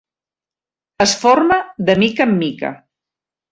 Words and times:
Es 1.05 1.13
forma 1.25 1.59
de 1.91 1.99
mica 2.05 2.29
en 2.31 2.35
mica. 2.43 2.75